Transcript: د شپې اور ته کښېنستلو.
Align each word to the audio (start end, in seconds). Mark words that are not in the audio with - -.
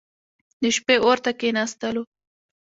د 0.61 0.63
شپې 0.75 0.95
اور 1.05 1.17
ته 1.23 1.31
کښېنستلو. 1.39 2.03